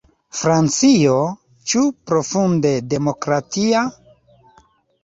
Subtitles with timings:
[0.37, 1.17] Francio,
[1.73, 3.87] ĉu profunde demokratia?